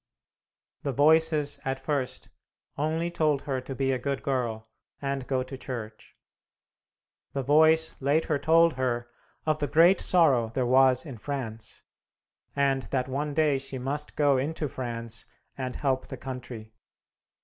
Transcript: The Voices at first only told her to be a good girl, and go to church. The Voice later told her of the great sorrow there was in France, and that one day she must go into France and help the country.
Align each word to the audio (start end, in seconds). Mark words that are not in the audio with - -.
The 0.81 0.93
Voices 0.93 1.59
at 1.63 1.79
first 1.79 2.29
only 2.75 3.11
told 3.11 3.43
her 3.43 3.61
to 3.61 3.75
be 3.75 3.91
a 3.91 3.99
good 3.99 4.23
girl, 4.23 4.67
and 4.99 5.27
go 5.27 5.43
to 5.43 5.55
church. 5.55 6.17
The 7.33 7.43
Voice 7.43 8.01
later 8.01 8.39
told 8.39 8.73
her 8.77 9.11
of 9.45 9.59
the 9.59 9.67
great 9.67 9.99
sorrow 9.99 10.49
there 10.49 10.65
was 10.65 11.05
in 11.05 11.19
France, 11.19 11.83
and 12.55 12.81
that 12.89 13.07
one 13.07 13.35
day 13.35 13.59
she 13.59 13.77
must 13.77 14.15
go 14.15 14.37
into 14.39 14.67
France 14.67 15.27
and 15.55 15.75
help 15.75 16.07
the 16.07 16.17
country. 16.17 16.73